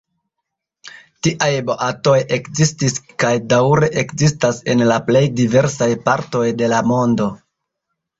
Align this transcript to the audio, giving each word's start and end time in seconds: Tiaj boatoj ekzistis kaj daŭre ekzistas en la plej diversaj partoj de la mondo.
Tiaj 1.25 1.49
boatoj 1.65 2.15
ekzistis 2.37 2.97
kaj 3.23 3.33
daŭre 3.53 3.89
ekzistas 4.03 4.63
en 4.75 4.81
la 4.93 4.97
plej 5.11 5.23
diversaj 5.41 5.91
partoj 6.09 6.43
de 6.63 6.71
la 6.73 6.81
mondo. 6.93 7.29